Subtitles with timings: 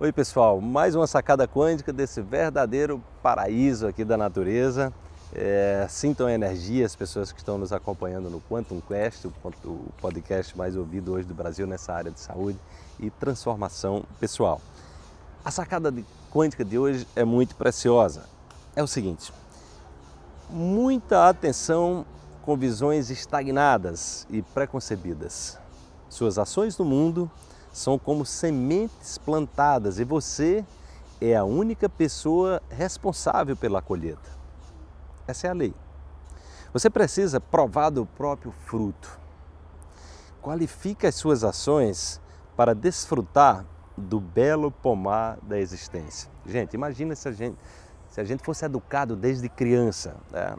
[0.00, 4.92] Oi pessoal, mais uma sacada quântica desse verdadeiro paraíso aqui da natureza.
[5.34, 9.32] É, sintam a energia as pessoas que estão nos acompanhando no Quantum Quest, o
[10.00, 12.56] podcast mais ouvido hoje do Brasil nessa área de saúde
[13.00, 14.60] e transformação pessoal.
[15.44, 15.92] A sacada
[16.30, 18.22] quântica de hoje é muito preciosa.
[18.76, 19.32] É o seguinte:
[20.48, 22.06] muita atenção
[22.42, 25.58] com visões estagnadas e preconcebidas.
[26.08, 27.28] Suas ações no mundo
[27.72, 30.64] são como sementes plantadas e você
[31.20, 34.30] é a única pessoa responsável pela colheita.
[35.26, 35.74] Essa é a lei.
[36.72, 39.18] Você precisa provar do próprio fruto.
[40.42, 42.20] Qualifique as suas ações
[42.56, 43.64] para desfrutar
[43.96, 46.30] do belo pomar da existência.
[46.46, 47.58] Gente, imagina se a gente,
[48.08, 50.56] se a gente fosse educado desde criança né,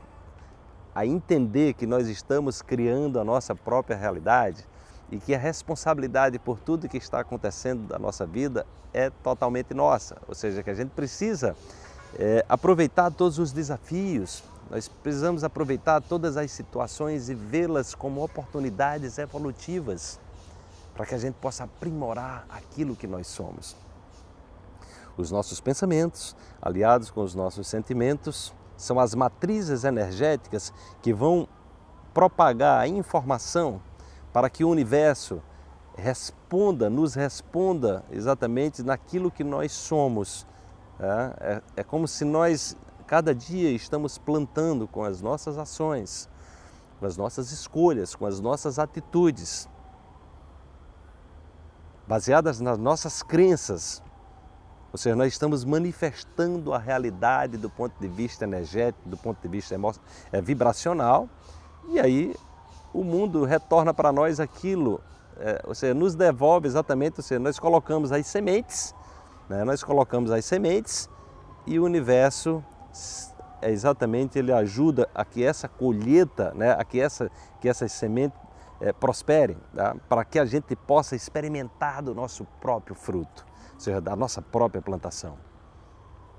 [0.94, 4.67] a entender que nós estamos criando a nossa própria realidade
[5.12, 10.17] e que a responsabilidade por tudo que está acontecendo da nossa vida é totalmente nossa.
[10.27, 11.55] Ou seja, que a gente precisa
[12.17, 19.17] é, aproveitar todos os desafios, nós precisamos aproveitar todas as situações e vê-las como oportunidades
[19.17, 20.19] evolutivas
[20.94, 23.75] para que a gente possa aprimorar aquilo que nós somos.
[25.17, 31.47] Os nossos pensamentos, aliados com os nossos sentimentos, são as matrizes energéticas que vão
[32.14, 33.81] propagar a informação
[34.40, 35.42] para que o universo
[35.98, 40.48] responda, nos responda exatamente naquilo que nós somos.
[40.98, 46.30] É, é, é como se nós, cada dia, estamos plantando com as nossas ações,
[47.02, 49.68] com as nossas escolhas, com as nossas atitudes,
[52.08, 54.02] baseadas nas nossas crenças.
[54.94, 59.50] Ou seja, nós estamos manifestando a realidade do ponto de vista energético, do ponto de
[59.50, 59.76] vista
[60.31, 61.28] é, vibracional,
[61.90, 62.34] e aí
[62.94, 65.02] o mundo retorna para nós aquilo,
[65.38, 68.94] é, ou seja, nos devolve exatamente, ou seja, nós colocamos as sementes,
[69.48, 71.09] né, nós colocamos as sementes
[71.66, 72.64] e o universo
[73.62, 78.40] é exatamente ele ajuda a que essa colheita, né, a que, essa, que essas sementes
[78.80, 79.96] é, prosperem, tá?
[80.08, 84.81] para que a gente possa experimentar do nosso próprio fruto, ou seja, da nossa própria
[84.81, 85.38] plantação.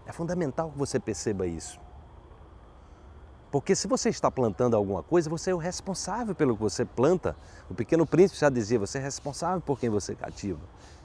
[0.06, 1.78] É fundamental que você perceba isso.
[3.50, 7.34] Porque se você está plantando alguma coisa, você é o responsável pelo que você planta.
[7.68, 10.60] O Pequeno Príncipe já dizia: você é responsável por quem você cativa.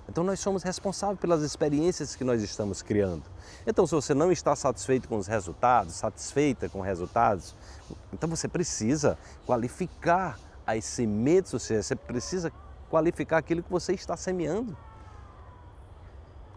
[0.08, 3.24] Então nós somos responsáveis pelas experiências que nós estamos criando.
[3.66, 7.56] Então, se você não está satisfeito com os resultados, satisfeita com os resultados,
[8.14, 9.18] então você precisa
[9.48, 12.52] qualificar as sementes, ou seja, você precisa
[12.90, 14.78] qualificar aquilo que você está semeando.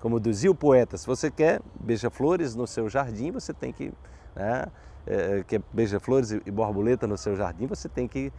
[0.00, 3.93] Como dizia o poeta, se você quer beija-flores no seu jardim, você tem que
[4.37, 4.66] né,
[5.09, 8.33] é, que é beija-flores e borboleta no seu jardim, você tem que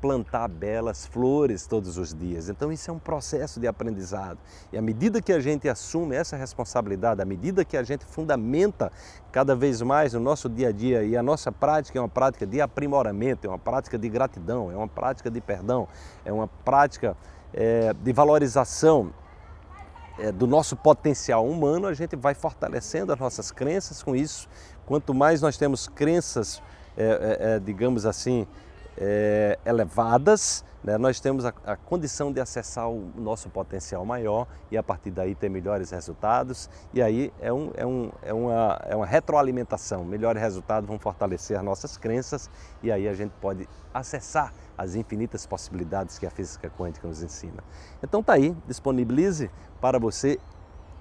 [0.00, 2.48] plantar belas flores todos os dias.
[2.48, 4.38] Então isso é um processo de aprendizado.
[4.72, 8.90] E à medida que a gente assume essa responsabilidade, à medida que a gente fundamenta
[9.30, 12.46] cada vez mais no nosso dia a dia e a nossa prática é uma prática
[12.46, 15.86] de aprimoramento, é uma prática de gratidão, é uma prática de perdão,
[16.24, 17.16] é uma prática
[17.52, 19.12] é, de valorização
[20.18, 24.48] é, do nosso potencial humano, a gente vai fortalecendo as nossas crenças com isso.
[24.90, 26.60] Quanto mais nós temos crenças,
[26.96, 28.44] é, é, é digamos assim,
[28.98, 34.76] é, elevadas, né, nós temos a, a, condição de acessar o nosso potencial maior e
[34.76, 36.68] a partir daí ter melhores resultados.
[36.92, 40.04] E aí é, um, é, um, é, uma, é uma retroalimentação.
[40.04, 42.50] Melhores resultados vão fortalecer as nossas crenças
[42.82, 47.62] e aí a gente pode acessar as infinitas possibilidades que a física quântica nos ensina.
[48.02, 50.36] Então tá aí, disponibilize para você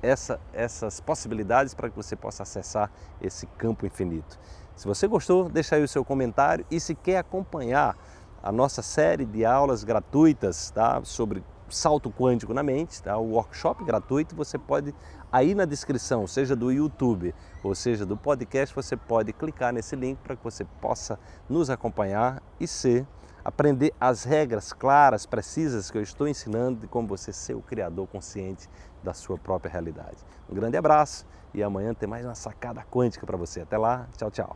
[0.02, 4.40] essa, essas possibilidades para que você possa acessar esse campo infinito.
[4.76, 7.98] Se você gostou, deixa aí o seu comentário e se quer acompanhar
[8.42, 13.84] a nossa série de aulas gratuitas tá, sobre salto quântico na mente, tá, o workshop
[13.84, 14.96] gratuito, você pode
[15.32, 20.18] aí na descrição, seja do YouTube ou seja do podcast, você pode clicar nesse link
[20.20, 23.06] para que você possa nos acompanhar e ser
[23.50, 28.08] aprender as regras claras, precisas que eu estou ensinando de como você ser o criador
[28.08, 28.70] consciente
[29.04, 30.18] da sua própria realidade.
[30.48, 33.62] Um grande abraço e amanhã tem mais uma sacada quântica para você.
[33.62, 34.56] Até lá, tchau, tchau.